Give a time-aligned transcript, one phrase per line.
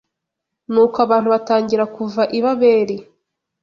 [0.71, 2.97] Nuko abantu batangira kuva i Babeli